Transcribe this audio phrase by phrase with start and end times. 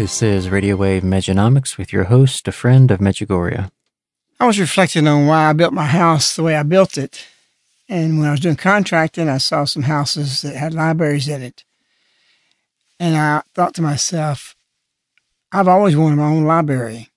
[0.00, 3.70] This is Radio Wave Mejanomics with your host, a friend of Medjugorje.
[4.40, 7.26] I was reflecting on why I built my house the way I built it.
[7.86, 11.64] And when I was doing contracting, I saw some houses that had libraries in it.
[12.98, 14.56] And I thought to myself,
[15.52, 17.10] I've always wanted my own library.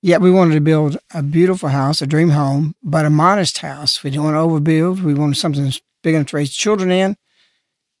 [0.00, 4.02] Yet we wanted to build a beautiful house, a dream home, but a modest house.
[4.02, 5.02] We didn't want to overbuild.
[5.02, 5.70] We wanted something
[6.02, 7.18] big enough to raise children in.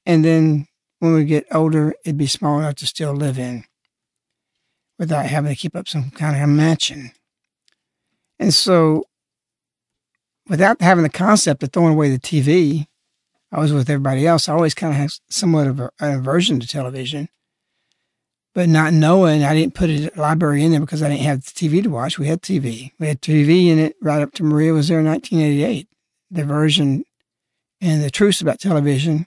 [0.06, 0.68] And then
[1.04, 3.64] when we get older, it'd be small enough to still live in
[4.98, 7.12] without having to keep up some kind of a mansion.
[8.38, 9.04] And so,
[10.48, 12.86] without having the concept of throwing away the TV,
[13.52, 14.48] I was with everybody else.
[14.48, 17.28] I always kind of had somewhat of a, an aversion to television,
[18.54, 21.82] but not knowing I didn't put a library in there because I didn't have TV
[21.82, 22.18] to watch.
[22.18, 22.92] We had TV.
[22.98, 25.86] We had TV in it right up to Maria was there in 1988.
[26.30, 27.04] The version
[27.82, 29.26] and the truths about television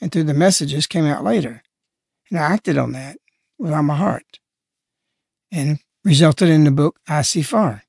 [0.00, 1.62] and through the messages came out later.
[2.30, 3.18] And I acted on that
[3.58, 4.40] with all my heart
[5.50, 7.82] and resulted in the book I See Far.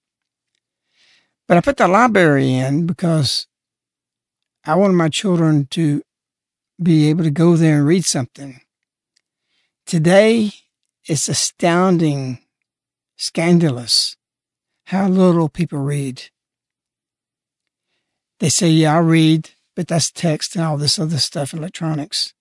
[1.48, 3.48] But I put the library in because
[4.66, 6.02] I wanted my children to
[6.82, 8.62] be able to go there and read something.
[9.86, 10.52] Today,
[11.06, 12.40] it's astounding,
[13.16, 14.18] scandalous
[14.88, 16.24] how little people read.
[18.40, 22.34] They say, Yeah, I read but that's text and all this other stuff, electronics.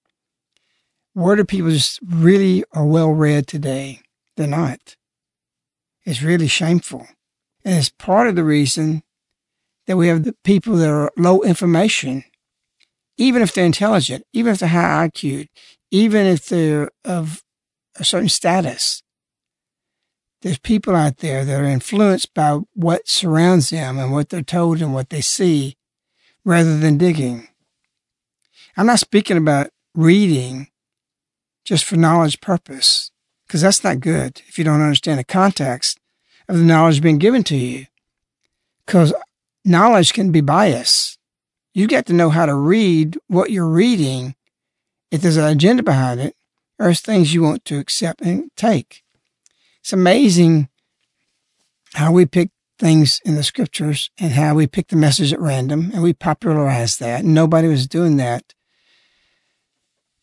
[1.12, 4.00] Where do people just really are well read today?
[4.38, 4.96] They're not.
[6.06, 7.06] It's really shameful.
[7.62, 9.02] And it's part of the reason
[9.86, 12.24] that we have the people that are low information,
[13.18, 15.46] even if they're intelligent, even if they're high IQ,
[15.90, 17.42] even if they're of
[17.96, 19.02] a certain status.
[20.40, 24.80] There's people out there that are influenced by what surrounds them and what they're told
[24.80, 25.76] and what they see
[26.46, 27.48] rather than digging.
[28.76, 30.68] I'm not speaking about reading
[31.64, 33.10] just for knowledge purpose,
[33.46, 35.98] because that's not good if you don't understand the context
[36.48, 37.86] of the knowledge being given to you.
[38.86, 39.12] Because
[39.64, 41.18] knowledge can be biased.
[41.74, 44.36] You got to know how to read what you're reading
[45.10, 46.36] if there's an agenda behind it
[46.78, 49.02] or it's things you want to accept and take.
[49.80, 50.68] It's amazing
[51.94, 55.90] how we pick things in the scriptures and how we picked the message at random
[55.92, 57.24] and we popularized that.
[57.24, 58.54] Nobody was doing that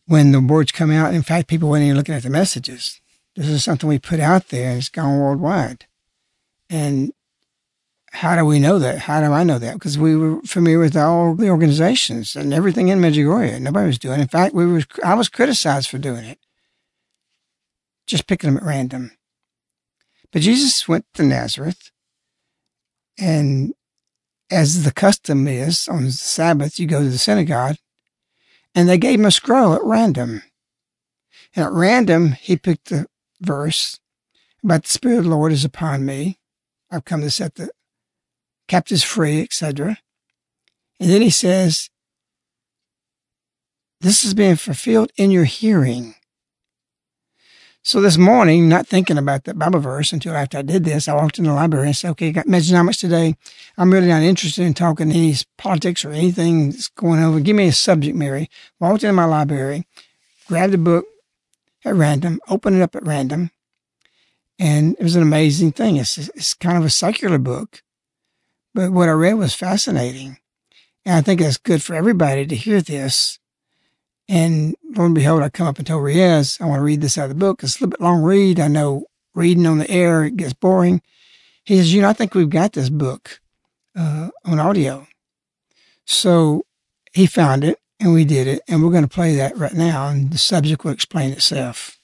[0.06, 1.14] when the words come out.
[1.14, 3.00] In fact, people weren't even looking at the messages.
[3.34, 5.86] This is something we put out there and it's gone worldwide.
[6.70, 7.12] And
[8.12, 9.00] how do we know that?
[9.00, 9.74] How do I know that?
[9.74, 13.60] Because we were familiar with all the organizations and everything in Medjugorje.
[13.60, 14.20] Nobody was doing.
[14.20, 14.22] It.
[14.22, 14.82] In fact, we were.
[15.04, 16.38] I was criticized for doing it,
[18.06, 19.10] just picking them at random.
[20.30, 21.90] But Jesus went to Nazareth,
[23.18, 23.74] and
[24.50, 27.76] as the custom is on the Sabbath, you go to the synagogue,
[28.74, 30.42] and they gave him a scroll at random.
[31.54, 33.06] And at random, he picked the
[33.40, 34.00] verse
[34.62, 36.38] about the Spirit of the Lord is upon me.
[36.90, 37.70] I've come to set the
[38.68, 39.98] captives free, etc.
[41.00, 41.90] And then he says,
[44.00, 46.14] This is being fulfilled in your hearing.
[47.86, 51.12] So this morning, not thinking about that Bible verse until after I did this, I
[51.12, 53.36] walked in the library and said, okay, got Mejanomics today.
[53.76, 57.40] I'm really not interested in talking any politics or anything that's going over.
[57.40, 58.48] Give me a subject, Mary.
[58.80, 59.86] Walked into my library,
[60.48, 61.04] grabbed a book
[61.84, 63.50] at random, opened it up at random,
[64.58, 65.96] and it was an amazing thing.
[65.96, 67.82] It's, it's kind of a secular book,
[68.72, 70.38] but what I read was fascinating.
[71.04, 73.38] And I think it's good for everybody to hear this.
[74.28, 77.18] And lo and behold, I come up and told Riaz, I want to read this
[77.18, 77.62] out of the book.
[77.62, 78.58] It's a little bit long read.
[78.58, 79.04] I know
[79.34, 81.02] reading on the air, it gets boring.
[81.64, 83.40] He says, you know, I think we've got this book
[83.96, 85.06] uh, on audio.
[86.04, 86.64] So
[87.12, 88.62] he found it and we did it.
[88.68, 90.08] And we're going to play that right now.
[90.08, 91.98] And the subject will explain itself.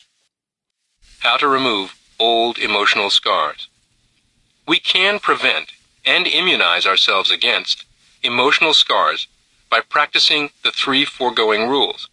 [1.21, 3.69] How to remove old emotional scars.
[4.67, 5.73] We can prevent
[6.05, 7.85] and immunize ourselves against
[8.23, 9.27] emotional scars
[9.71, 12.09] by practicing the three foregoing rules.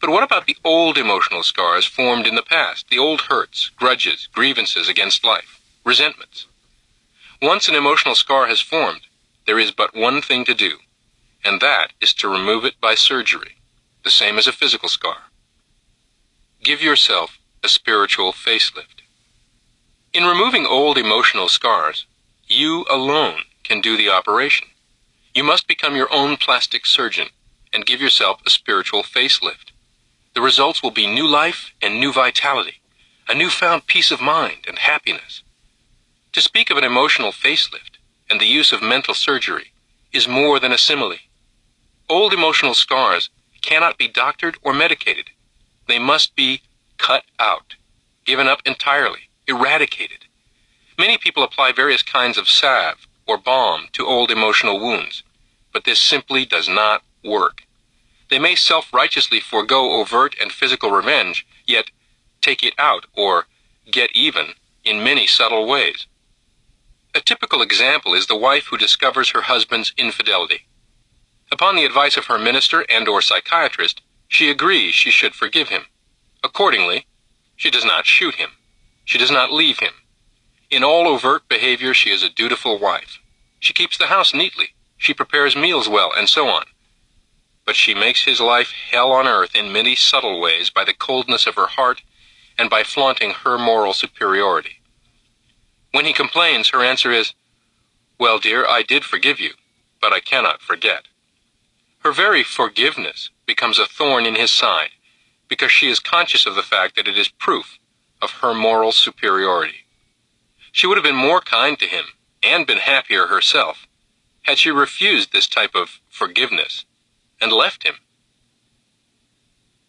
[0.00, 4.28] But what about the old emotional scars formed in the past, the old hurts, grudges,
[4.32, 6.46] grievances against life, resentments?
[7.40, 9.02] Once an emotional scar has formed,
[9.46, 10.78] there is but one thing to do,
[11.44, 13.56] and that is to remove it by surgery,
[14.04, 15.24] the same as a physical scar.
[16.62, 19.02] Give yourself a spiritual facelift.
[20.12, 22.06] In removing old emotional scars,
[22.46, 24.68] you alone can do the operation.
[25.34, 27.28] You must become your own plastic surgeon
[27.72, 29.72] and give yourself a spiritual facelift.
[30.34, 32.80] The results will be new life and new vitality,
[33.28, 35.42] a newfound peace of mind and happiness.
[36.32, 37.96] To speak of an emotional facelift
[38.28, 39.72] and the use of mental surgery
[40.12, 41.16] is more than a simile.
[42.10, 43.30] Old emotional scars
[43.62, 45.30] cannot be doctored or medicated.
[45.88, 46.60] They must be
[46.98, 47.74] cut out,
[48.26, 50.26] given up entirely, eradicated.
[50.98, 55.22] Many people apply various kinds of salve or balm to old emotional wounds,
[55.72, 57.62] but this simply does not work.
[58.30, 61.90] They may self-righteously forego overt and physical revenge, yet
[62.40, 63.46] take it out or
[63.90, 64.54] get even
[64.84, 66.06] in many subtle ways.
[67.14, 70.66] A typical example is the wife who discovers her husband's infidelity.
[71.52, 75.82] Upon the advice of her minister and or psychiatrist, she agrees she should forgive him.
[76.42, 77.06] Accordingly,
[77.54, 78.50] she does not shoot him.
[79.04, 79.92] She does not leave him.
[80.72, 83.18] In all overt behavior, she is a dutiful wife.
[83.60, 84.70] She keeps the house neatly.
[84.96, 86.64] She prepares meals well, and so on.
[87.66, 91.46] But she makes his life hell on earth in many subtle ways by the coldness
[91.46, 92.00] of her heart
[92.58, 94.80] and by flaunting her moral superiority.
[95.90, 97.34] When he complains, her answer is,
[98.18, 99.52] Well, dear, I did forgive you,
[100.00, 101.02] but I cannot forget.
[101.98, 104.92] Her very forgiveness becomes a thorn in his side
[105.48, 107.78] because she is conscious of the fact that it is proof
[108.22, 109.81] of her moral superiority.
[110.72, 112.06] She would have been more kind to him
[112.42, 113.86] and been happier herself
[114.42, 116.84] had she refused this type of forgiveness
[117.40, 117.94] and left him.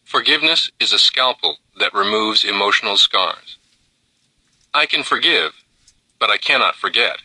[0.04, 3.58] Forgiveness is a scalpel that removes emotional scars.
[4.74, 5.54] I can forgive,
[6.20, 7.18] but I cannot forget,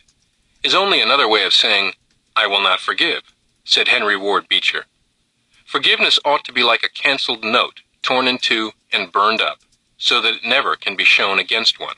[0.63, 1.93] is only another way of saying,
[2.35, 3.21] I will not forgive,
[3.63, 4.85] said Henry Ward Beecher.
[5.65, 9.59] Forgiveness ought to be like a canceled note, torn in two and burned up,
[9.97, 11.95] so that it never can be shown against one.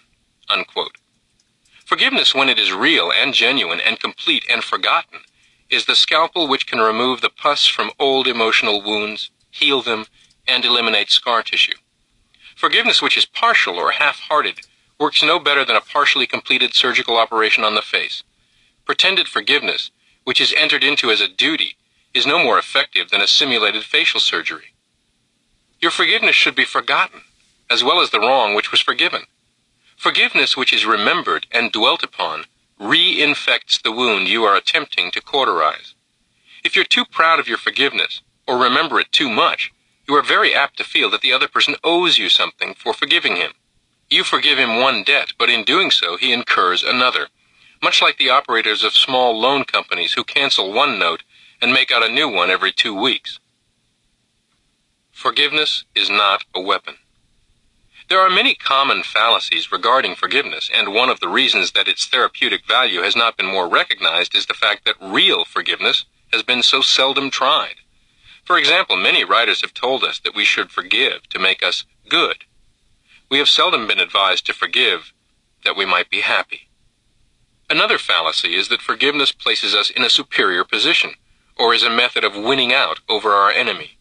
[0.49, 0.97] Unquote.
[1.91, 5.19] Forgiveness, when it is real and genuine and complete and forgotten,
[5.69, 10.05] is the scalpel which can remove the pus from old emotional wounds, heal them,
[10.47, 11.75] and eliminate scar tissue.
[12.55, 14.61] Forgiveness which is partial or half-hearted
[15.01, 18.23] works no better than a partially completed surgical operation on the face.
[18.85, 19.91] Pretended forgiveness,
[20.23, 21.75] which is entered into as a duty,
[22.13, 24.75] is no more effective than a simulated facial surgery.
[25.81, 27.23] Your forgiveness should be forgotten,
[27.69, 29.23] as well as the wrong which was forgiven.
[30.01, 32.45] Forgiveness which is remembered and dwelt upon
[32.79, 35.93] reinfects the wound you are attempting to cauterize.
[36.63, 39.71] If you're too proud of your forgiveness, or remember it too much,
[40.07, 43.35] you are very apt to feel that the other person owes you something for forgiving
[43.35, 43.51] him.
[44.09, 47.27] You forgive him one debt, but in doing so he incurs another.
[47.83, 51.23] much like the operators of small loan companies who cancel one note
[51.61, 53.39] and make out a new one every two weeks.
[55.11, 56.95] Forgiveness is not a weapon.
[58.11, 62.67] There are many common fallacies regarding forgiveness, and one of the reasons that its therapeutic
[62.67, 66.03] value has not been more recognized is the fact that real forgiveness
[66.33, 67.75] has been so seldom tried.
[68.43, 72.43] For example, many writers have told us that we should forgive to make us good.
[73.29, 75.13] We have seldom been advised to forgive
[75.63, 76.67] that we might be happy.
[77.69, 81.13] Another fallacy is that forgiveness places us in a superior position,
[81.57, 83.97] or is a method of winning out over our enemy.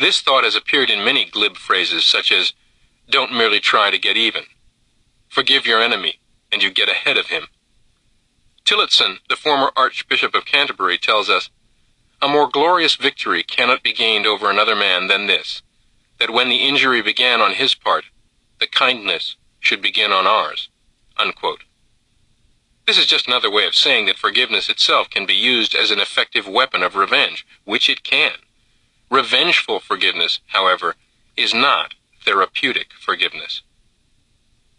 [0.00, 2.54] This thought has appeared in many glib phrases such as,
[3.08, 4.44] don't merely try to get even.
[5.28, 7.46] Forgive your enemy, and you get ahead of him.
[8.64, 11.50] Tillotson, the former Archbishop of Canterbury, tells us,
[12.20, 15.62] A more glorious victory cannot be gained over another man than this,
[16.18, 18.04] that when the injury began on his part,
[18.60, 20.68] the kindness should begin on ours.
[21.16, 21.64] Unquote.
[22.86, 26.00] This is just another way of saying that forgiveness itself can be used as an
[26.00, 28.32] effective weapon of revenge, which it can.
[29.10, 30.96] Revengeful forgiveness, however,
[31.36, 33.62] is not therapeutic forgiveness.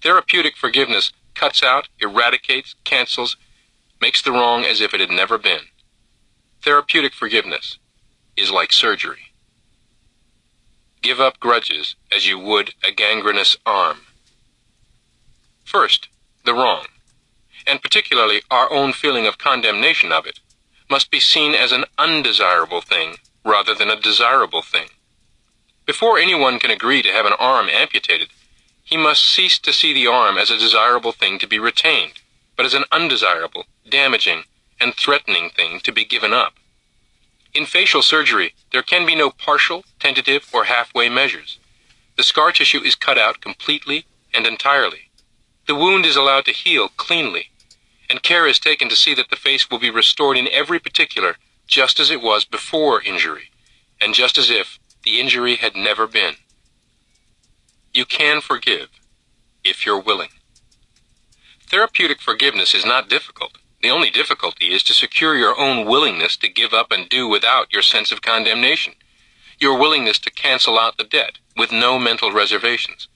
[0.02, 3.38] Therapeutic forgiveness cuts out, eradicates, cancels,
[4.02, 5.62] makes the wrong as if it had never been.
[6.62, 7.78] Therapeutic forgiveness
[8.36, 9.34] is like surgery.
[11.02, 14.02] Give up grudges as you would a gangrenous arm.
[15.66, 16.08] First,
[16.46, 16.86] the wrong,
[17.66, 20.40] and particularly our own feeling of condemnation of it,
[20.90, 24.88] must be seen as an undesirable thing rather than a desirable thing.
[25.86, 28.30] Before anyone can agree to have an arm amputated,
[28.84, 32.22] he must cease to see the arm as a desirable thing to be retained,
[32.56, 34.46] but as an undesirable, damaging,
[34.80, 36.54] and threatening thing to be given up.
[37.54, 41.60] In facial surgery, there can be no partial, tentative, or halfway measures.
[42.16, 45.10] The scar tissue is cut out completely and entirely.
[45.68, 47.52] The wound is allowed to heal cleanly,
[48.10, 51.38] and care is taken to see that the face will be restored in every particular
[51.68, 53.50] just as it was before injury,
[54.00, 56.36] and just as if the injury had never been.
[57.94, 58.90] You can forgive
[59.64, 60.30] if you're willing.
[61.68, 63.58] Therapeutic forgiveness is not difficult.
[63.82, 67.72] The only difficulty is to secure your own willingness to give up and do without
[67.74, 68.94] your sense of condemnation,
[69.60, 73.08] your willingness to cancel out the debt with no mental reservations.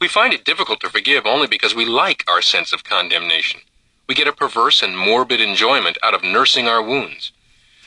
[0.00, 3.60] We find it difficult to forgive only because we like our sense of condemnation.
[4.08, 7.32] We get a perverse and morbid enjoyment out of nursing our wounds.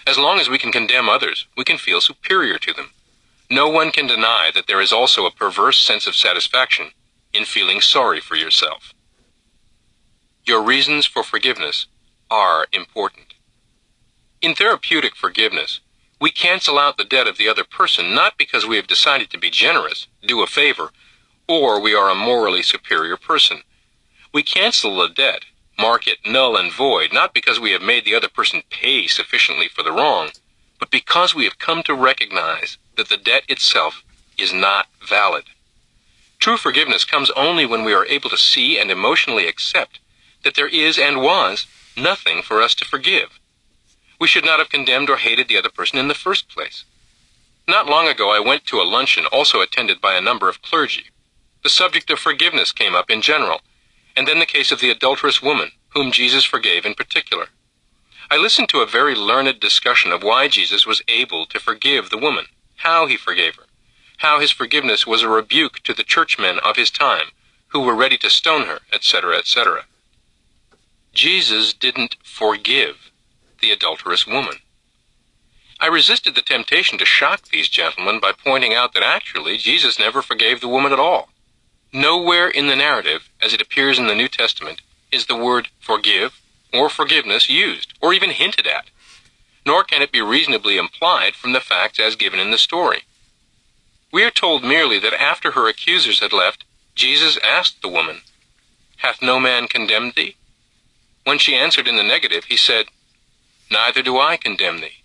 [0.06, 2.92] As long as we can condemn others, we can feel superior to them.
[3.52, 6.92] No one can deny that there is also a perverse sense of satisfaction
[7.34, 8.94] in feeling sorry for yourself.
[10.46, 11.88] Your reasons for forgiveness
[12.30, 13.34] are important.
[14.42, 15.82] In therapeutic forgiveness,
[16.18, 19.38] we cancel out the debt of the other person not because we have decided to
[19.38, 20.92] be generous, do a favor,
[21.46, 23.64] or we are a morally superior person.
[24.34, 25.44] We cancel the debt,
[25.78, 29.68] mark it null and void, not because we have made the other person pay sufficiently
[29.68, 30.30] for the wrong,
[30.80, 34.04] but because we have come to recognize that the debt itself
[34.38, 35.46] is not valid.
[36.40, 40.00] True forgiveness comes only when we are able to see and emotionally accept
[40.44, 41.66] that there is and was
[41.98, 43.40] nothing for us to forgive.
[44.20, 46.84] We should not have condemned or hated the other person in the first place.
[47.68, 51.06] Not long ago, I went to a luncheon also attended by a number of clergy.
[51.64, 53.62] The subject of forgiveness came up in general,
[54.16, 57.48] and then the case of the adulterous woman, whom Jesus forgave in particular.
[58.30, 62.18] I listened to a very learned discussion of why Jesus was able to forgive the
[62.18, 62.46] woman,
[62.84, 63.66] how he forgave her,
[64.18, 67.28] how his forgiveness was a rebuke to the churchmen of his time,
[67.68, 69.86] who were ready to stone her, etc., etc.
[71.14, 73.12] Jesus didn't forgive
[73.62, 74.56] the adulterous woman.
[75.80, 80.22] I resisted the temptation to shock these gentlemen by pointing out that actually Jesus never
[80.22, 81.30] forgave the woman at all.
[81.92, 86.40] Nowhere in the narrative, as it appears in the New Testament, is the word forgive
[86.74, 88.90] or forgiveness used, or even hinted at,
[89.66, 93.04] nor can it be reasonably implied from the facts as given in the story.
[94.12, 96.66] We are told merely that after her accusers had left,
[96.96, 98.22] Jesus asked the woman,
[98.98, 100.36] Hath no man condemned thee?
[101.24, 102.88] When she answered in the negative, he said,
[103.70, 105.04] Neither do I condemn thee.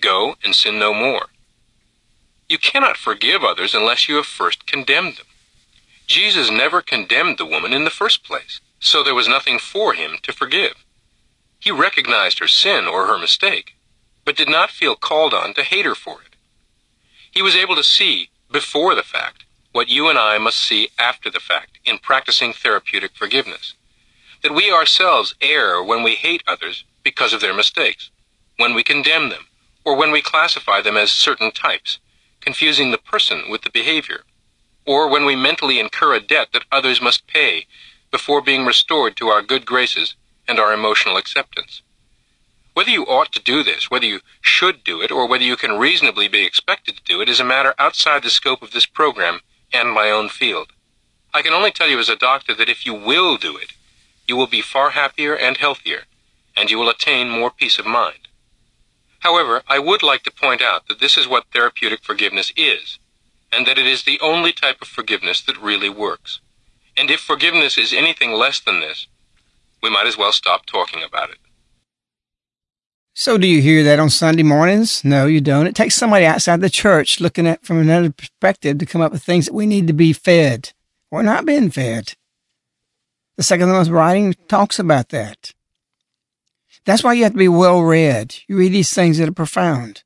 [0.00, 1.26] Go and sin no more.
[2.48, 5.26] You cannot forgive others unless you have first condemned them.
[6.06, 10.18] Jesus never condemned the woman in the first place, so there was nothing for him
[10.22, 10.84] to forgive.
[11.58, 13.73] He recognized her sin or her mistake,
[14.24, 16.36] but did not feel called on to hate her for it.
[17.30, 21.30] He was able to see, before the fact, what you and I must see after
[21.30, 23.74] the fact in practicing therapeutic forgiveness.
[24.42, 28.10] That we ourselves err when we hate others because of their mistakes,
[28.56, 29.46] when we condemn them,
[29.84, 31.98] or when we classify them as certain types,
[32.40, 34.22] confusing the person with the behavior,
[34.86, 37.66] or when we mentally incur a debt that others must pay
[38.10, 40.14] before being restored to our good graces
[40.46, 41.82] and our emotional acceptance.
[42.74, 45.78] Whether you ought to do this, whether you should do it, or whether you can
[45.78, 49.40] reasonably be expected to do it is a matter outside the scope of this program
[49.72, 50.72] and my own field.
[51.32, 53.72] I can only tell you as a doctor that if you will do it,
[54.26, 56.02] you will be far happier and healthier,
[56.56, 58.28] and you will attain more peace of mind.
[59.20, 62.98] However, I would like to point out that this is what therapeutic forgiveness is,
[63.52, 66.40] and that it is the only type of forgiveness that really works.
[66.96, 69.06] And if forgiveness is anything less than this,
[69.80, 71.38] we might as well stop talking about it.
[73.16, 75.04] So, do you hear that on Sunday mornings?
[75.04, 75.68] No, you don't.
[75.68, 79.22] It takes somebody outside the church looking at from another perspective to come up with
[79.22, 80.72] things that we need to be fed.
[81.12, 82.14] We're not being fed.
[83.36, 85.52] The second most writing talks about that.
[86.86, 88.34] That's why you have to be well read.
[88.48, 90.02] You read these things that are profound.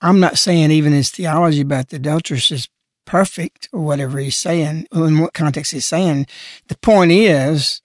[0.00, 2.68] I'm not saying even his theology about the adulteress is
[3.04, 6.28] perfect or whatever he's saying, or in what context he's saying.
[6.68, 7.82] The point is,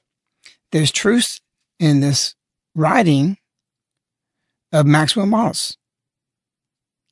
[0.72, 1.42] there's truth
[1.80, 2.36] in this
[2.76, 3.38] writing
[4.72, 5.78] of Maxwell Maltz.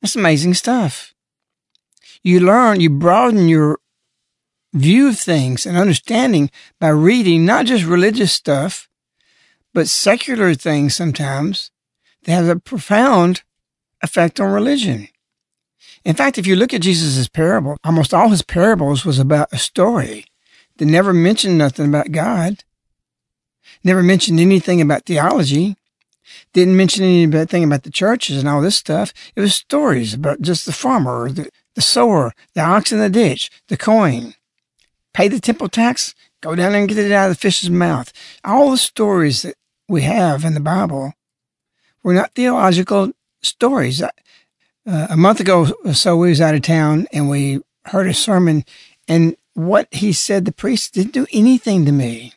[0.00, 1.14] That's amazing stuff.
[2.22, 3.78] You learn, you broaden your
[4.72, 8.88] view of things and understanding by reading not just religious stuff,
[9.72, 11.70] but secular things sometimes
[12.24, 13.42] that have a profound
[14.02, 15.08] effect on religion.
[16.04, 19.58] In fact, if you look at Jesus' parable, almost all his parables was about a
[19.58, 20.24] story
[20.76, 22.64] that never mentioned nothing about God,
[23.82, 25.76] never mentioned anything about theology,
[26.52, 29.12] didn't mention anything about the churches and all this stuff.
[29.34, 33.50] It was stories about just the farmer, the, the sower, the ox in the ditch,
[33.68, 34.34] the coin.
[35.14, 38.12] Pay the temple tax, go down there and get it out of the fish's mouth.
[38.44, 39.56] All the stories that
[39.88, 41.14] we have in the Bible
[42.02, 44.02] were not theological stories.
[44.02, 44.10] Uh,
[44.84, 48.64] a month ago or so, we was out of town and we heard a sermon,
[49.08, 52.34] and what he said, the priest didn't do anything to me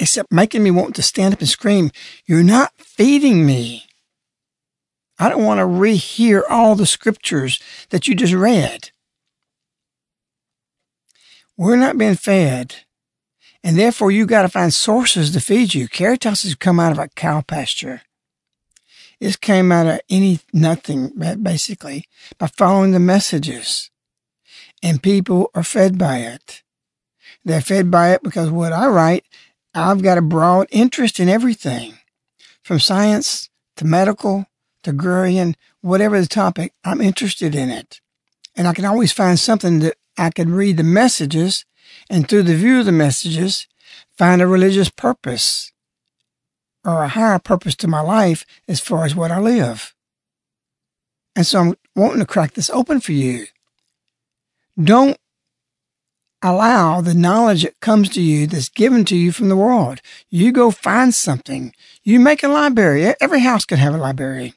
[0.00, 1.90] except making me want to stand up and scream,
[2.26, 3.86] You're not feeding me.
[5.18, 7.60] I don't want to rehear all the scriptures
[7.90, 8.90] that you just read.
[11.56, 12.76] We're not being fed.
[13.62, 15.86] And therefore, you got to find sources to feed you.
[15.86, 18.00] Caritas has come out of a cow pasture.
[19.20, 22.06] It came out of any nothing, basically,
[22.38, 23.90] by following the messages.
[24.82, 26.62] And people are fed by it.
[27.44, 29.24] They're fed by it because what I write
[29.74, 31.94] I've got a broad interest in everything
[32.62, 34.46] from science to medical
[34.82, 38.00] to agrarian, whatever the topic, I'm interested in it.
[38.56, 41.64] And I can always find something that I can read the messages
[42.08, 43.66] and through the view of the messages,
[44.16, 45.72] find a religious purpose
[46.84, 49.94] or a higher purpose to my life as far as what I live.
[51.36, 53.46] And so I'm wanting to crack this open for you.
[54.82, 55.16] Don't
[56.42, 60.00] allow the knowledge that comes to you that's given to you from the world.
[60.28, 61.74] You go find something.
[62.02, 63.14] You make a library.
[63.20, 64.54] Every house can have a library.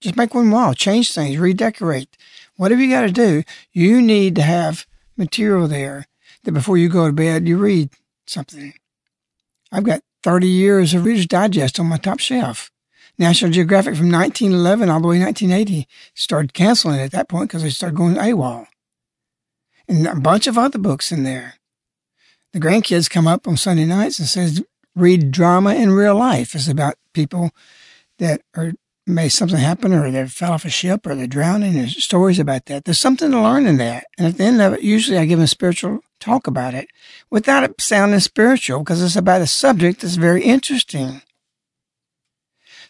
[0.00, 2.16] Just make one wall, change things, redecorate.
[2.56, 6.06] Whatever you got to do, you need to have material there
[6.44, 7.90] that before you go to bed, you read
[8.26, 8.74] something.
[9.72, 12.70] I've got 30 years of Reader's Digest on my top shelf.
[13.18, 17.64] National Geographic from 1911 all the way to 1980 started canceling at that point because
[17.64, 18.66] they started going AWOL
[19.88, 21.54] and a bunch of other books in there.
[22.52, 24.62] The grandkids come up on Sunday nights and says,
[24.94, 26.54] read drama in real life.
[26.54, 27.50] It's about people
[28.18, 28.72] that are
[29.06, 31.74] made something happen or they fell off a ship or they're drowning.
[31.74, 32.84] There's stories about that.
[32.84, 34.06] There's something to learn in that.
[34.18, 36.88] And at the end of it, usually I give them a spiritual talk about it
[37.30, 41.22] without it sounding spiritual because it's about a subject that's very interesting.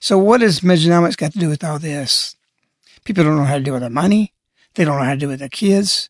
[0.00, 2.36] So what does Mejanomics got to do with all this?
[3.04, 4.32] People don't know how to deal with their money.
[4.74, 6.08] They don't know how to deal with their kids.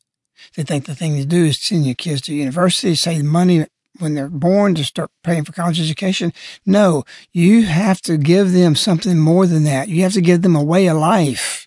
[0.57, 3.67] They think the thing to do is send your kids to university, save money
[3.99, 6.33] when they're born to start paying for college education.
[6.65, 9.89] No, you have to give them something more than that.
[9.89, 11.67] You have to give them a way of life.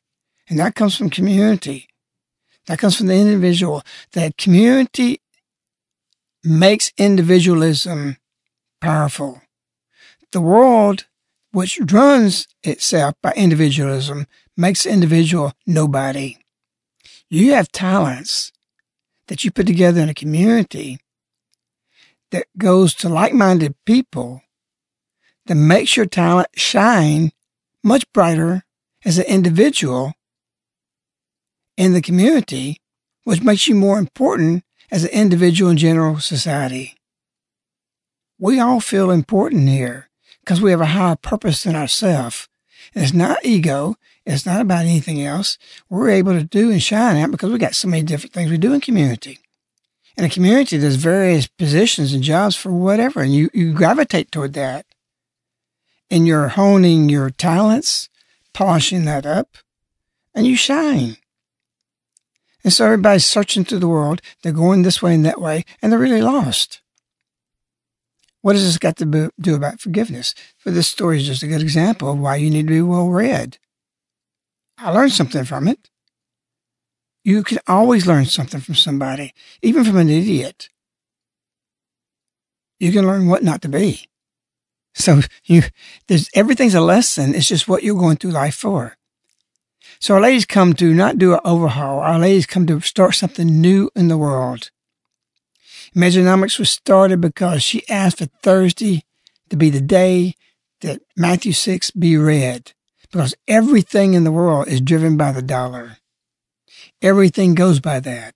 [0.49, 1.87] And that comes from community.
[2.67, 3.83] That comes from the individual.
[4.13, 5.21] That community
[6.43, 8.17] makes individualism
[8.79, 9.41] powerful.
[10.31, 11.05] The world,
[11.51, 16.37] which runs itself by individualism, makes the individual nobody.
[17.29, 18.51] You have talents
[19.31, 20.99] that you put together in a community
[22.31, 24.41] that goes to like-minded people
[25.45, 27.31] that makes your talent shine
[27.81, 28.65] much brighter
[29.05, 30.11] as an individual
[31.77, 32.81] in the community,
[33.23, 36.97] which makes you more important as an individual in general society.
[38.37, 40.09] We all feel important here
[40.41, 42.49] because we have a higher purpose than ourselves.
[42.93, 43.95] It's not ego.
[44.25, 45.57] It's not about anything else.
[45.89, 48.57] We're able to do and shine out because we've got so many different things we
[48.57, 49.39] do in community.
[50.17, 54.53] In a community, there's various positions and jobs for whatever, and you, you gravitate toward
[54.53, 54.85] that.
[56.11, 58.09] and you're honing your talents,
[58.53, 59.57] polishing that up,
[60.35, 61.15] and you shine.
[62.63, 64.21] And so everybody's searching through the world.
[64.43, 66.81] They're going this way and that way, and they're really lost.
[68.41, 70.35] What has this got to do about forgiveness?
[70.57, 73.07] For this story is just a good example of why you need to be well
[73.09, 73.57] read.
[74.81, 75.89] I learned something from it.
[77.23, 80.69] You can always learn something from somebody, even from an idiot.
[82.79, 84.09] You can learn what not to be.
[84.95, 85.63] So you,
[86.07, 87.35] there's everything's a lesson.
[87.35, 88.97] It's just what you're going through life for.
[89.99, 91.99] So our ladies come to not do an overhaul.
[91.99, 94.71] Our ladies come to start something new in the world.
[95.95, 99.03] Mejanomics was started because she asked for Thursday
[99.49, 100.33] to be the day
[100.79, 102.73] that Matthew 6 be read
[103.11, 105.97] because everything in the world is driven by the dollar.
[107.01, 108.35] Everything goes by that.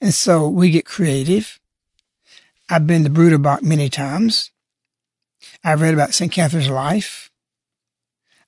[0.00, 1.60] And so we get creative.
[2.68, 4.50] I've been to Bruderbach many times.
[5.62, 6.32] I've read about St.
[6.32, 7.30] Catherine's life.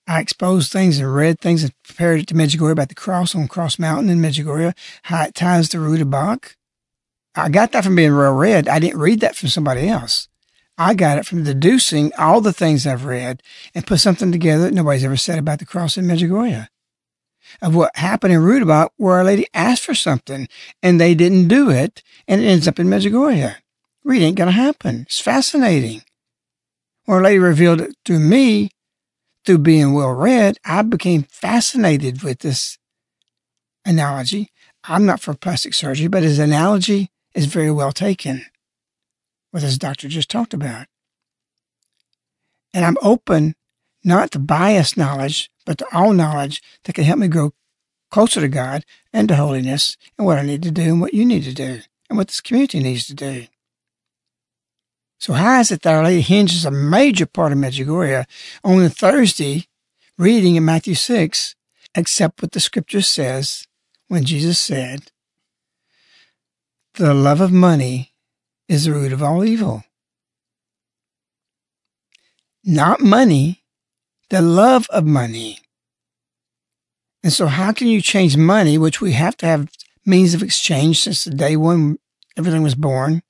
[0.07, 3.49] I exposed things and read things and prepared it to Medjugorje about the cross on
[3.49, 6.57] Cross Mountain in Medjugorje, how it ties to Broederbach.
[7.35, 8.69] I got that from being real read.
[8.69, 10.29] I didn't read that from somebody else.
[10.79, 13.43] I got it from deducing all the things I've read
[13.75, 16.69] and put something together that nobody's ever said about the cross in Medjugorje.
[17.61, 20.49] Of what happened in Broederbach where Our Lady asked for something
[20.83, 23.57] and they didn't do it and it ends up in Medjugorje.
[24.05, 25.03] Read ain't gonna happen.
[25.03, 26.03] It's fascinating.
[27.05, 28.71] When Our Lady revealed it to me
[29.45, 32.79] through being well read, I became fascinated with this
[33.85, 34.51] analogy.
[34.85, 38.47] I'm not for plastic surgery, but his analogy is very well taken,
[39.53, 40.87] what this doctor just talked about.
[42.75, 43.55] And I'm open
[44.03, 47.53] not to biased knowledge, but to all knowledge that can help me grow
[48.11, 51.25] closer to God and to holiness and what I need to do and what you
[51.25, 53.47] need to do and what this community needs to do.
[55.19, 58.27] So how is it that Our Lady hinges a major part of Medjugorje
[58.65, 59.69] on the Thursday
[60.19, 61.55] reading in Matthew 6,
[61.95, 63.67] except what the scripture says
[64.09, 65.13] when Jesus said,
[66.95, 68.12] the love of money
[68.73, 69.85] is the root of all evil.
[72.65, 73.65] Not money,
[74.31, 75.59] the love of money.
[77.23, 79.69] And so, how can you change money, which we have to have
[80.07, 81.99] means of exchange since the day when
[82.39, 83.23] everything was born?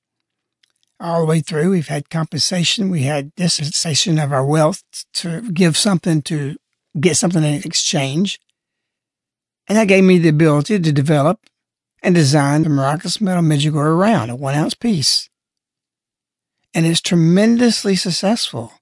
[0.99, 4.81] All the way through, we've had compensation, we had dispensation of our wealth
[5.15, 6.55] to give something to
[6.97, 8.39] get something in exchange.
[9.67, 11.41] And that gave me the ability to develop
[12.01, 15.29] and design the miraculous metal Medjugorje round, a one ounce piece.
[16.73, 18.73] And it's tremendously successful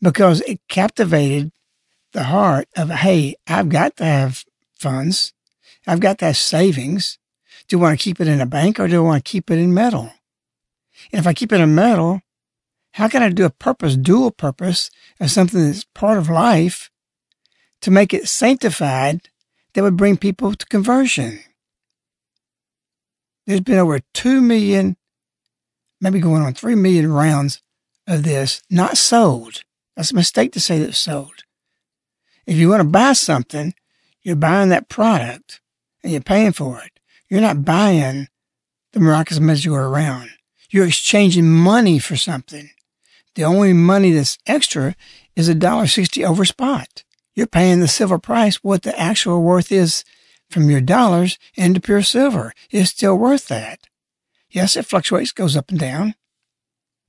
[0.00, 1.52] because it captivated
[2.12, 4.44] the heart of, hey, I've got to have
[4.78, 5.32] funds.
[5.86, 7.18] I've got to have savings.
[7.68, 9.50] Do I want to keep it in a bank or do I want to keep
[9.50, 10.12] it in metal?
[11.12, 12.20] And if I keep it in metal,
[12.92, 16.90] how can I do a purpose, dual purpose of something that's part of life
[17.82, 19.28] to make it sanctified
[19.74, 21.40] that would bring people to conversion.
[23.46, 24.96] There's been over 2 million,
[26.02, 27.62] maybe going on 3 million rounds
[28.06, 29.62] of this not sold.
[29.96, 31.44] That's a mistake to say that it's sold.
[32.46, 33.72] If you want to buy something,
[34.22, 35.60] you're buying that product
[36.02, 37.00] and you're paying for it.
[37.30, 38.28] You're not buying
[38.92, 40.30] the miraculous Medjugorje round.
[40.68, 42.70] You're exchanging money for something.
[43.34, 44.94] The only money that's extra
[45.36, 49.72] is a dollar sixty over spot you're paying the silver price what the actual worth
[49.72, 50.04] is
[50.50, 52.52] from your dollars into pure silver.
[52.70, 53.80] It's still worth that.
[54.52, 56.14] Yes, it fluctuates, goes up and down.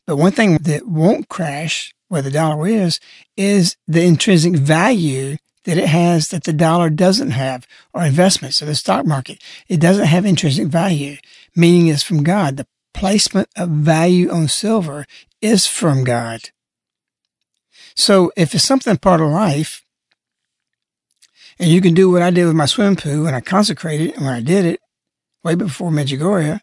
[0.08, 3.00] But one thing that won't crash where the dollar is,
[3.38, 8.66] is the intrinsic value that it has that the dollar doesn't have or investments or
[8.66, 9.42] the stock market.
[9.68, 11.18] It doesn't have intrinsic value,
[11.56, 12.58] meaning it's from God.
[12.58, 15.06] The placement of value on silver
[15.42, 16.50] is from God.
[17.96, 19.84] So if it's something part of life,
[21.60, 24.18] and you can do what I did with my swim pool and I consecrated it.
[24.18, 24.80] When I did it
[25.44, 26.60] way before Medjugorje,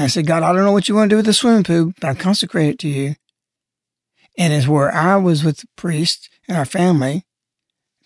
[0.00, 1.62] and I said, God, I don't know what you want to do with the swimming
[1.62, 3.16] pool, but I consecrate it to you.
[4.38, 7.26] And it's where I was with the priest and our family.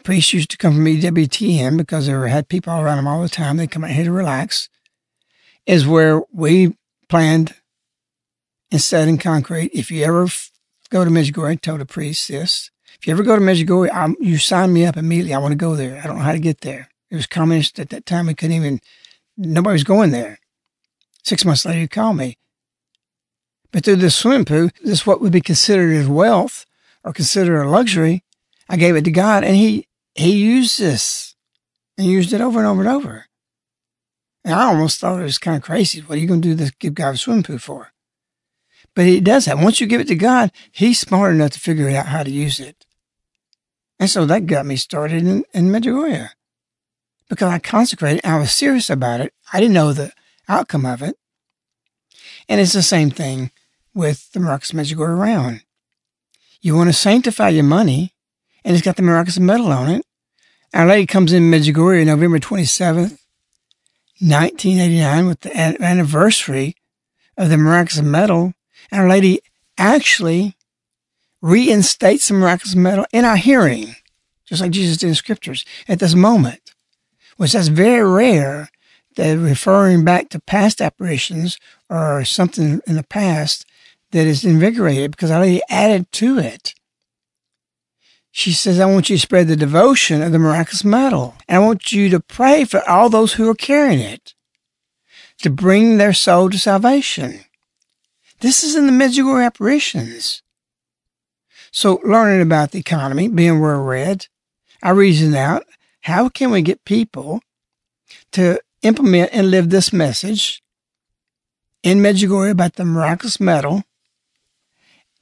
[0.02, 3.28] Priests used to come from EWTN because they had people all around them all the
[3.28, 3.58] time.
[3.58, 4.68] They come out here to relax.
[5.66, 6.76] Is where we
[7.08, 7.54] planned
[8.72, 9.70] and set in concrete.
[9.72, 10.26] If you ever
[10.90, 12.72] go to Medjugorje, tell the priest this.
[12.98, 15.32] If you ever go to Medjugorje, I'm, you sign me up immediately.
[15.32, 16.00] I want to go there.
[16.02, 16.88] I don't know how to get there.
[17.12, 18.26] It was communist at that time.
[18.26, 18.80] We couldn't even,
[19.36, 20.40] nobody was going there.
[21.24, 22.38] Six months later, you call me.
[23.72, 26.66] But through this swimming pool, this what would be considered as wealth
[27.02, 28.22] or considered a luxury.
[28.68, 31.34] I gave it to God and he, he used this
[31.98, 33.26] and used it over and over and over.
[34.44, 36.00] And I almost thought it was kind of crazy.
[36.00, 37.92] What are you going to do this, give God a swimming pool for?
[38.94, 39.58] But he does that.
[39.58, 42.60] Once you give it to God, he's smart enough to figure out how to use
[42.60, 42.86] it.
[43.98, 46.30] And so that got me started in, in Medjugorje
[47.28, 48.24] because I consecrated.
[48.24, 49.32] I was serious about it.
[49.52, 50.12] I didn't know the
[50.48, 51.16] outcome of it.
[52.48, 53.50] And it's the same thing
[53.94, 55.62] with the Miraculous Medjugorje round.
[56.60, 58.14] You want to sanctify your money,
[58.64, 60.04] and it's got the Miraculous medal on it.
[60.72, 63.18] Our Lady comes in Medjugorje November 27th,
[64.20, 66.76] 1989, with the anniversary
[67.36, 68.54] of the Miraculous medal.
[68.90, 69.40] Our Lady
[69.78, 70.56] actually
[71.40, 73.94] reinstates the Miraculous medal in our hearing,
[74.46, 76.74] just like Jesus did in scriptures at this moment,
[77.36, 78.70] which that's very rare
[79.16, 83.66] that referring back to past apparitions or something in the past
[84.10, 86.74] that is invigorated because I already added to it.
[88.30, 91.36] She says, I want you to spread the devotion of the miraculous medal.
[91.48, 94.34] And I want you to pray for all those who are carrying it
[95.38, 97.44] to bring their soul to salvation.
[98.40, 100.42] This is in the Medjugorje apparitions.
[101.70, 104.26] So learning about the economy, being well read,
[104.82, 105.64] I reasoned out
[106.02, 107.40] how can we get people
[108.32, 110.62] to implement and live this message
[111.82, 113.82] in Medjugorje about the miraculous medal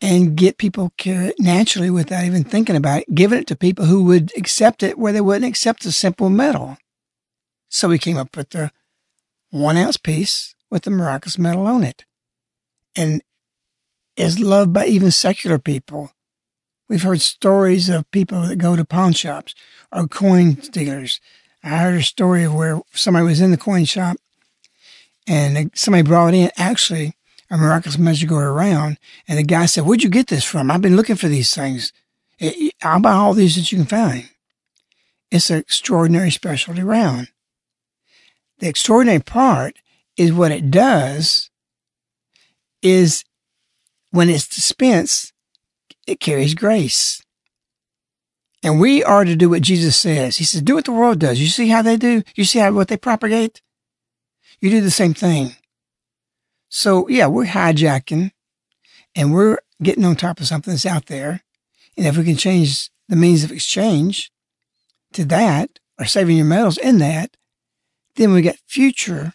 [0.00, 3.84] and get people carry it naturally without even thinking about it, giving it to people
[3.84, 6.76] who would accept it where they wouldn't accept a simple medal.
[7.68, 8.72] So we came up with the
[9.50, 12.04] one ounce piece with the miraculous medal on it.
[12.96, 13.22] And
[14.16, 16.12] is loved by even secular people.
[16.88, 19.54] We've heard stories of people that go to pawn shops
[19.90, 21.20] or coin dealers
[21.64, 24.16] I heard a story where somebody was in the coin shop
[25.26, 27.14] and somebody brought in actually
[27.50, 28.98] a miraculous Medjugorje round.
[29.28, 30.70] And the guy said, Where'd you get this from?
[30.70, 31.92] I've been looking for these things.
[32.82, 34.28] I'll buy all these that you can find.
[35.30, 37.28] It's an extraordinary specialty round.
[38.58, 39.76] The extraordinary part
[40.16, 41.50] is what it does
[42.82, 43.24] is
[44.10, 45.32] when it's dispensed,
[46.06, 47.21] it carries grace.
[48.62, 50.36] And we are to do what Jesus says.
[50.36, 51.40] He says, do what the world does.
[51.40, 52.22] You see how they do?
[52.36, 53.60] You see how what they propagate?
[54.60, 55.56] You do the same thing.
[56.68, 58.30] So yeah, we're hijacking
[59.14, 61.42] and we're getting on top of something that's out there.
[61.96, 64.30] And if we can change the means of exchange
[65.12, 67.36] to that or saving your metals in that,
[68.16, 69.34] then we get future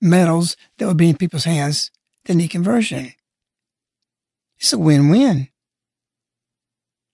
[0.00, 1.90] metals that will be in people's hands
[2.24, 3.12] that need conversion.
[4.58, 5.48] It's a win-win.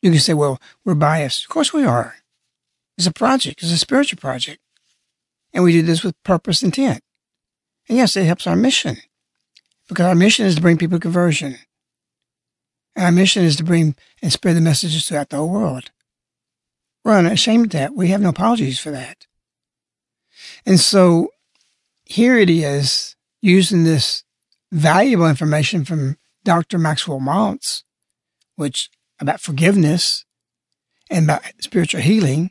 [0.03, 1.45] You can say, well, we're biased.
[1.45, 2.17] Of course we are.
[2.97, 3.63] It's a project.
[3.63, 4.61] It's a spiritual project.
[5.53, 7.03] And we do this with purpose intent.
[7.89, 8.99] And yes, it helps our mission
[9.89, 11.59] because our mission is to bring people to conversion.
[12.95, 15.91] And our mission is to bring and spread the messages throughout the whole world.
[17.05, 17.95] We're unashamed of that.
[17.95, 19.27] We have no apologies for that.
[20.67, 21.33] And so
[22.05, 24.25] here it is using this
[24.71, 26.79] valuable information from Dr.
[26.79, 27.83] Maxwell Maltz,
[28.57, 30.25] which about forgiveness
[31.11, 32.51] and about spiritual healing,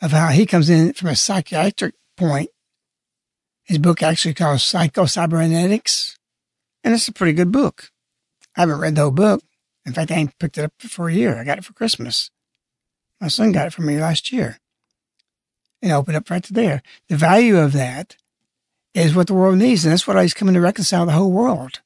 [0.00, 2.50] of how he comes in from a psychiatric point.
[3.64, 6.18] His book actually called Psycho-Cybernetics,
[6.82, 7.90] and it's a pretty good book.
[8.56, 9.42] I haven't read the whole book.
[9.86, 11.38] In fact, I ain't picked it up for a year.
[11.38, 12.30] I got it for Christmas.
[13.20, 14.58] My son got it for me last year.
[15.82, 16.82] And I opened up right there.
[17.08, 18.16] The value of that
[18.92, 21.80] is what the world needs, and that's what he's coming to reconcile the whole world.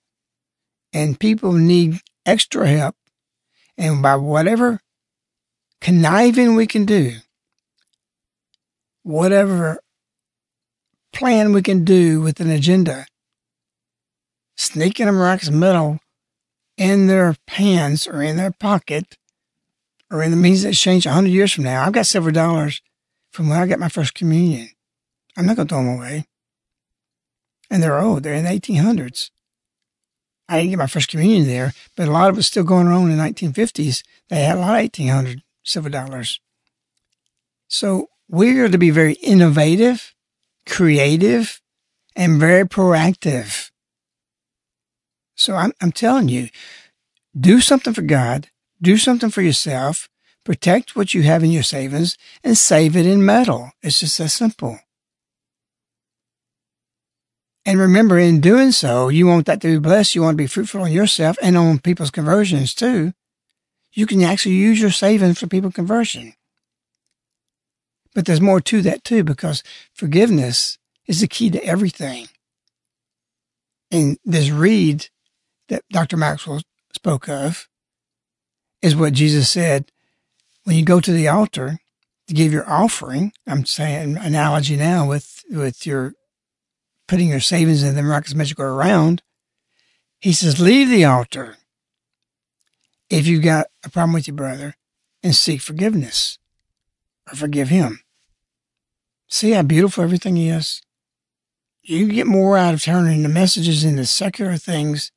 [0.93, 2.97] And people need extra help
[3.77, 4.81] and by whatever
[5.81, 7.17] conniving we can do,
[9.03, 9.81] whatever
[11.13, 13.07] plan we can do with an agenda,
[14.57, 16.01] sneaking a miraculous medal
[16.77, 19.17] in their hands or in their pocket
[20.11, 21.85] or in the means exchange a hundred years from now.
[21.85, 22.81] I've got several dollars
[23.33, 24.71] from when I got my first communion.
[25.37, 26.27] I'm not going to throw them away.
[27.71, 28.23] And they're old.
[28.23, 29.31] They're in the 1800s.
[30.49, 32.87] I didn't get my first communion there, but a lot of it was still going
[32.87, 34.03] around in the 1950s.
[34.29, 36.41] They had a lot of 1800 silver dollars.
[37.69, 40.15] So we're to be very innovative,
[40.67, 41.61] creative,
[42.15, 43.71] and very proactive.
[45.35, 46.49] So I'm, I'm telling you,
[47.39, 48.49] do something for God,
[48.81, 50.09] do something for yourself,
[50.45, 53.73] protect what you have in your savings, and save it in metal.
[53.83, 54.79] It's just that simple.
[57.67, 60.15] And remember, in doing so, you want that to be blessed.
[60.15, 63.15] You want to be fruitful on yourself and on people's conversions too.
[63.93, 66.35] You can actually use your savings for people conversion.
[68.15, 72.29] But there's more to that too, because forgiveness is the key to everything.
[73.91, 75.09] And this read
[75.69, 76.17] that Dr.
[76.17, 77.69] Maxwell spoke of
[78.83, 79.91] is what Jesus said
[80.65, 81.79] when you go to the altar
[82.29, 83.33] to give your offering.
[83.47, 86.15] I'm saying analogy now with, with your
[87.07, 89.23] putting your savings in the miraculous Medjugorje around.
[90.21, 91.57] He says, leave the altar
[93.11, 94.75] if you've got a problem with your brother
[95.23, 96.39] and seek forgiveness
[97.31, 98.01] or forgive him.
[99.29, 100.83] See how beautiful everything is?
[101.83, 105.13] You get more out of turning the messages into secular things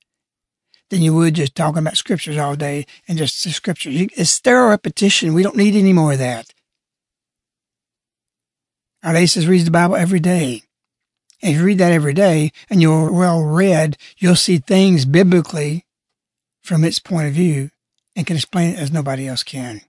[0.89, 4.07] than you would just talking about scriptures all day and just the scriptures.
[4.15, 5.33] It's sterile repetition.
[5.33, 6.53] We don't need any more of that.
[9.03, 10.63] Our lady says reads the Bible every day.
[11.41, 15.85] And if you read that every day and you're well read, you'll see things biblically
[16.61, 17.69] from its point of view
[18.15, 19.81] and can explain it as nobody else can.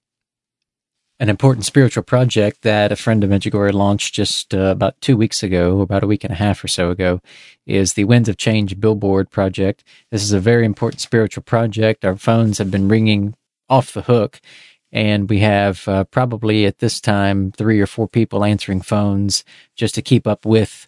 [1.20, 5.42] An important spiritual project that a friend of Medjugorje launched just uh, about two weeks
[5.42, 7.20] ago, about a week and a half or so ago,
[7.66, 9.82] is the Winds of Change Billboard Project.
[10.12, 12.04] This is a very important spiritual project.
[12.04, 13.34] Our phones have been ringing
[13.68, 14.40] off the hook,
[14.92, 19.42] and we have uh, probably at this time three or four people answering phones
[19.74, 20.86] just to keep up with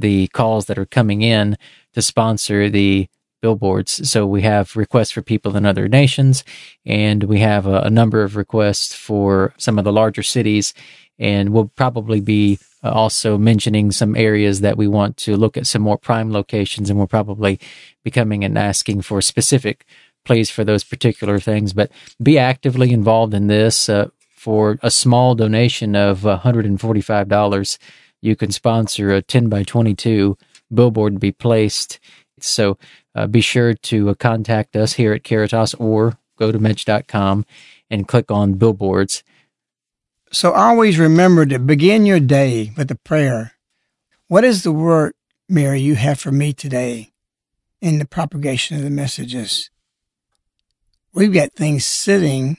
[0.00, 1.56] the calls that are coming in
[1.94, 3.08] to sponsor the
[3.40, 4.08] billboards.
[4.08, 6.44] So we have requests for people in other nations,
[6.84, 10.74] and we have a, a number of requests for some of the larger cities.
[11.18, 15.66] And we'll probably be uh, also mentioning some areas that we want to look at
[15.66, 17.60] some more prime locations, and we'll probably
[18.04, 19.84] be coming and asking for specific
[20.24, 21.72] plays for those particular things.
[21.72, 21.90] But
[22.22, 23.88] be actively involved in this.
[23.88, 24.10] Uh,
[24.40, 27.78] for a small donation of $145,
[28.20, 30.36] you can sponsor a 10 by 22
[30.72, 31.98] billboard to be placed.
[32.38, 32.78] So
[33.14, 37.44] uh, be sure to uh, contact us here at Caritas or go to Medj.com
[37.90, 39.22] and click on billboards.
[40.32, 43.52] So always remember to begin your day with a prayer.
[44.28, 45.14] What is the word,
[45.48, 47.10] Mary, you have for me today
[47.80, 49.70] in the propagation of the messages?
[51.12, 52.58] We've got things sitting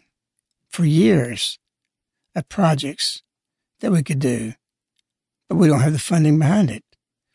[0.68, 1.58] for years
[2.36, 3.24] of projects
[3.80, 4.54] that we could do,
[5.52, 6.82] but we don't have the funding behind it.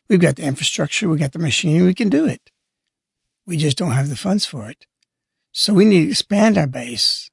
[0.09, 2.49] We've got the infrastructure, we've got the machinery, we can do it.
[3.45, 4.87] We just don't have the funds for it.
[5.51, 7.29] So we need to expand our base.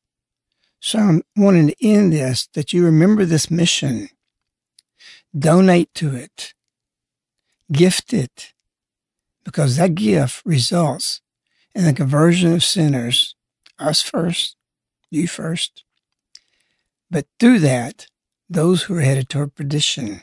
[0.81, 4.11] So I'm wanting to end this that you remember this mission.
[5.35, 6.53] Donate to it.
[7.73, 8.53] Gift it.
[9.43, 11.23] Because that gift results
[11.75, 13.35] in the conversion of sinners,
[13.79, 14.57] us first,
[15.11, 15.83] you first.
[17.11, 18.07] But through that,
[18.51, 20.21] those who are headed toward perdition.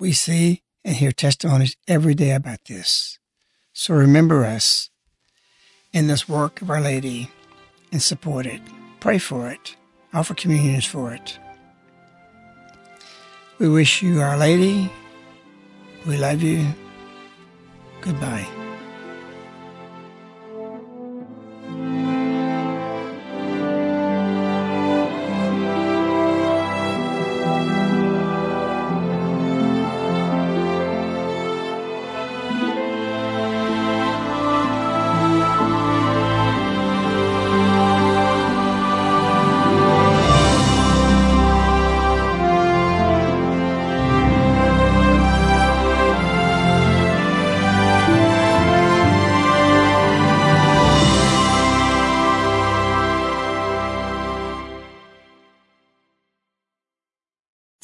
[0.00, 3.18] We see and hear testimonies every day about this.
[3.74, 4.88] So remember us
[5.92, 7.30] in this work of Our Lady
[7.92, 8.62] and support it.
[8.98, 9.76] Pray for it.
[10.14, 11.38] Offer communions for it.
[13.58, 14.90] We wish you Our Lady.
[16.06, 16.66] We love you.
[18.00, 18.59] Goodbye.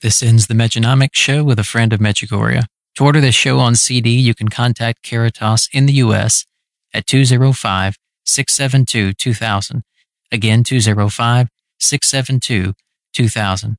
[0.00, 2.66] This ends the Mejanomics show with a friend of Medjugorje.
[2.96, 6.46] To order this show on CD, you can contact Caritas in the U.S.
[6.94, 9.82] at 205 672 2000.
[10.30, 11.48] Again, 205
[11.80, 12.74] 672
[13.12, 13.76] 2000.